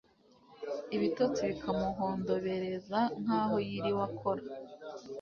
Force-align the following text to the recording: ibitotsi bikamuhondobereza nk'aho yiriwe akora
ibitotsi 0.95 1.41
bikamuhondobereza 1.49 2.99
nk'aho 3.21 3.55
yiriwe 3.67 4.01
akora 4.09 4.43